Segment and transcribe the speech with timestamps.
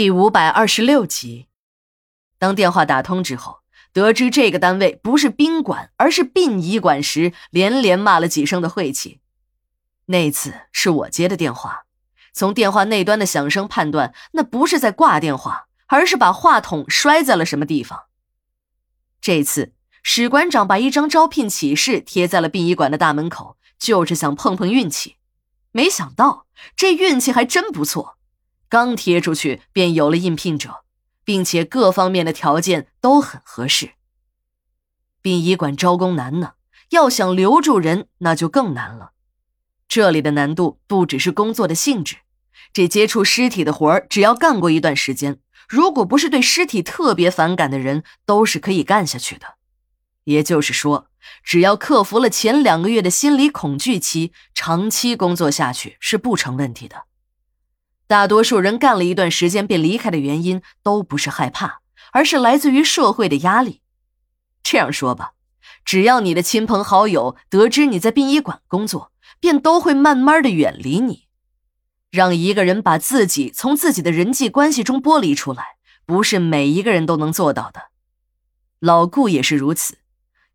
[0.00, 1.48] 第五百二十六集，
[2.38, 3.58] 当电话打通之后，
[3.92, 9.20] 得知这个单位不是宾馆，而是殡仪馆时，连连骂了几声的晦气。
[10.06, 11.84] 那次是我接的电话，
[12.32, 18.04] 从电话那端的响声判断，那不是在挂电话，而是把话筒摔在了什么地方。
[19.20, 25.16] 这次史馆长把一张招聘启事贴在了殡仪馆的大门口，就是想碰碰运气，
[25.72, 28.16] 没想到这运气还真不错。
[28.70, 30.84] 刚贴出去，便有了应聘者，
[31.24, 33.90] 并且各方面的条件都很合适。
[35.20, 36.52] 殡仪馆招工难呢，
[36.90, 39.10] 要想留住人，那就更难了。
[39.88, 42.18] 这里的难度不只是工作的性质，
[42.72, 49.56] 这接触尸体的活儿，只要干过一段时间，如果不是对尸体特别反感的人，都是可以干下去的。
[50.24, 51.08] 也就是说，
[51.42, 57.06] 只要克服了前两个月的心理恐惧期，长期工作下去是不成问题的。
[58.10, 61.78] 大多数人干了一段时间便离开的原因，都不是害怕，
[62.10, 63.82] 而是来自于社会的压力。
[64.64, 65.34] 这样说吧，
[65.84, 71.28] 只要你的亲朋好友得知你在殡仪馆工作，便都会慢慢的远离你。
[72.10, 77.90] 让一个人把自己从自己的人际关系中剥离出来，不是每一个人都能做到的。
[78.80, 79.98] 老顾也是如此，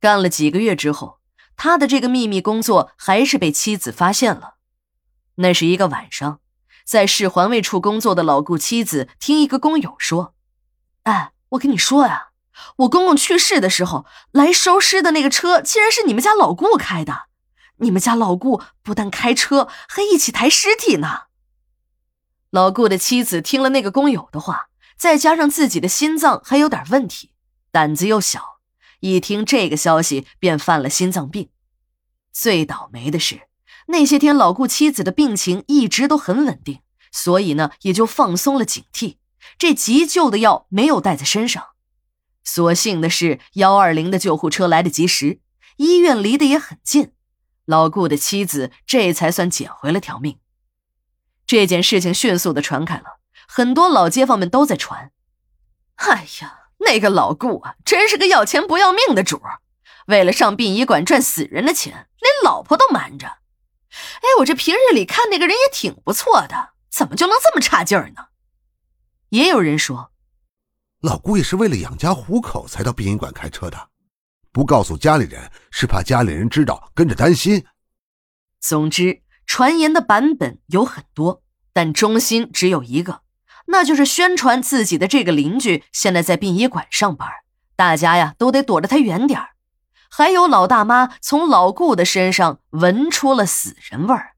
[0.00, 1.18] 干了几个月之后，
[1.54, 4.54] 他的这个秘密工作还是被妻子发现了。
[5.34, 6.38] 那是一个晚上。
[6.84, 10.34] 在市环卫处工作的老顾妻子听一个工友说
[11.04, 12.28] ：“哎，我跟你说呀，
[12.76, 17.26] 我公公去世的时候来收尸的那个车，竟然是你们家老顾开的。
[17.78, 21.22] 你们家老顾不但开车，还一起抬尸体呢。”
[22.50, 27.32] 老顾的妻子听了那个工友的话，再加上自己的心脏还有点问题，
[27.70, 28.60] 胆子又小，
[29.00, 31.48] 一听这个消息便犯了心脏病。
[32.32, 33.42] 最倒霉的是。
[33.92, 36.80] 那些天，老顾妻子的病情一直都很稳定，
[37.12, 39.16] 所以呢，也就放松了警惕。
[39.58, 41.72] 这急救的药没有带在身上，
[42.42, 45.40] 所幸的是幺二零的救护车来得及时，
[45.76, 47.12] 医院离得也很近，
[47.66, 50.38] 老顾的妻子这才算捡回了条命。
[51.44, 55.12] 这件事情迅速的传开了，很多老街坊们都在传
[55.96, 59.58] ：“哎呀，那个老顾啊，真是个要钱不要命的主儿，
[60.06, 63.36] 为了上殡仪馆赚死人的钱，连老婆都瞒着。”
[64.22, 68.26] 哎，我这平日里看那个人也挺不错的，怎么就能这么差劲儿呢？
[69.30, 70.12] 也有人说，
[71.00, 73.88] 老姑也是为了养家糊口才到殡仪馆开车的，
[74.52, 77.64] 不告诉家里人是怕家里人知道跟着担心。
[78.60, 83.22] 总之，传言的版本有很多，但中心只有一个，
[83.66, 87.28] 那就是宣传自己的这个邻居现在在殡仪馆上班，
[87.74, 89.51] 大家呀都得躲着他远点儿。
[90.14, 94.32] 还有老大妈从老顾的身上闻出了死人味儿。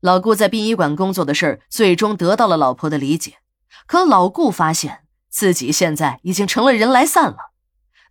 [0.00, 3.40] 老顾在殡仪馆工作的事儿，最终得到了老婆的理解。
[3.86, 7.50] 可老顾发现自己现在已经成了人来散了。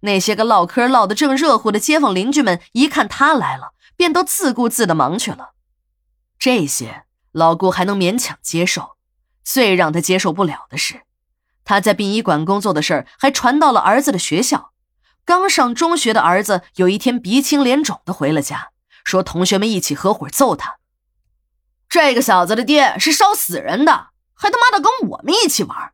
[0.01, 5.53] 那些个唠嗑唠得正热乎的街坊邻居们，一看他来了，便都自顾自的忙去了。
[6.37, 8.97] 这些老顾还能勉强接受，
[9.43, 11.01] 最让他接受不了的是，
[11.65, 14.73] 他在殡仪馆工作的事儿还传到了儿子的学校。
[15.27, 18.69] 刚上中学的儿子有一天鼻青脸肿的回了家，
[19.03, 20.77] 说同学们一起合伙揍他。
[21.89, 25.91] 这个小子的爹是烧死人的，还他妈的跟我们一起玩，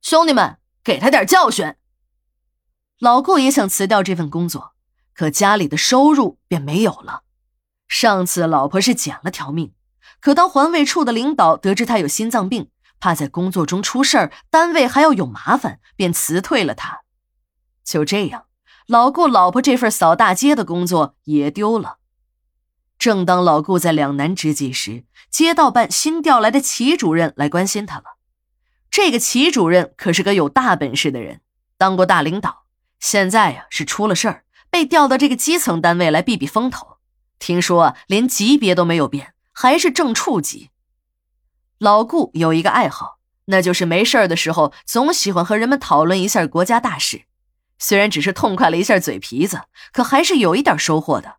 [0.00, 1.74] 兄弟们给他点教训。
[3.00, 4.74] 老顾也想辞掉这份工作，
[5.12, 7.24] 可家里的收入便没有了。
[7.88, 9.74] 上次老婆是捡了条命，
[10.20, 17.00] 可当环卫处的领导得知他有心脏病，怕在工作中出事儿，单位还要有麻烦，便辞退了他。
[17.82, 18.44] 就这样。
[18.88, 21.98] 老顾老婆这份扫大街的工作也丢了。
[22.98, 28.16] 正当老顾在两难之际时，街道办新调来的齐主任来关心他了。
[28.90, 31.42] 这个齐主任可是个有大本事的人，
[31.76, 32.64] 当过大领导，
[32.98, 36.96] 现在呀是出了事儿，被调到这个基层单位来避避风头。
[37.38, 40.70] 听说连级别都没有变，还是正处级。
[41.78, 47.26] 老顾有一个爱好，那就是没事儿的时候总喜欢和人们讨论一下国家大事。
[47.78, 51.36] 虽然只是痛快了一下嘴皮子，可还是有一点收获的，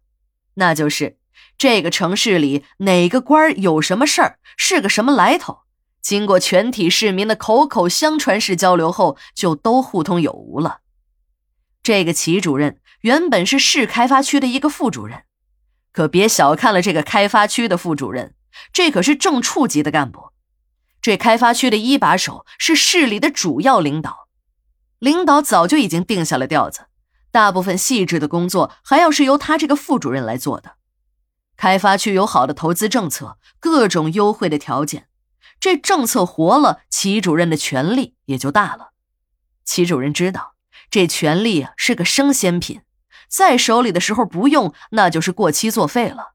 [0.56, 1.18] 那就是
[1.58, 5.60] 这个城市里哪个官有什么事儿，是个什么来头，
[6.02, 10.80] 经过全体市民的口口相传式交流后，就都互通有无了。
[11.84, 15.24] 这个齐主任原本是市开发区的一个副主任，
[15.92, 18.34] 可别小看了这个开发区的副主任，
[18.72, 20.30] 这可是正处级的干部，
[21.02, 24.29] 这开发区的一把手是市里的主要领导。
[25.00, 26.88] 领导早就已经定下了调子，
[27.31, 30.75] 大部分细致的工作还要是由他这个副主任来做的。
[31.57, 35.07] 开发区有好的投资政策，各种优惠的条件，
[35.60, 38.92] 这政策活了，齐主任的权力也就大了。
[39.66, 40.56] 齐主任知道
[40.90, 42.81] 这权力啊是个生鲜品，
[43.28, 46.34] 在手里的时候不用，那就是过期作废了。